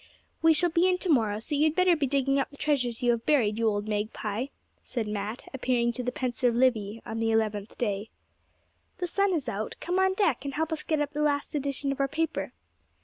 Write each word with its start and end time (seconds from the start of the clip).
'We 0.41 0.55
shall 0.55 0.71
be 0.71 0.89
in 0.89 0.97
to 0.97 1.09
morrow, 1.09 1.37
so 1.37 1.53
you'd 1.53 1.75
better 1.75 1.95
be 1.95 2.07
digging 2.07 2.39
up 2.39 2.49
the 2.49 2.57
treasures 2.57 3.03
you 3.03 3.11
have 3.11 3.27
buried, 3.27 3.59
you 3.59 3.67
old 3.67 3.87
magpie,' 3.87 4.47
said 4.81 5.07
Mat, 5.07 5.43
appearing 5.53 5.91
to 5.91 6.01
the 6.01 6.11
pensive 6.11 6.55
Livy 6.55 7.03
on 7.05 7.19
the 7.19 7.29
eleventh 7.29 7.77
day. 7.77 8.09
'The 8.97 9.05
sun 9.07 9.31
is 9.31 9.47
out; 9.47 9.75
come 9.79 9.99
on 9.99 10.15
deck, 10.15 10.43
and 10.43 10.55
help 10.55 10.73
us 10.73 10.81
get 10.81 11.01
up 11.01 11.11
the 11.11 11.21
last 11.21 11.53
edition 11.53 11.91
of 11.91 11.99
our 11.99 12.07
paper. 12.07 12.51